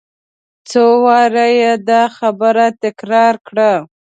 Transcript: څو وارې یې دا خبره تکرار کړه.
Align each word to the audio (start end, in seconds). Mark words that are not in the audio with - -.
څو 0.69 0.85
وارې 1.05 1.49
یې 1.61 1.73
دا 1.89 2.03
خبره 2.17 2.65
تکرار 2.83 3.33
کړه. 3.47 3.71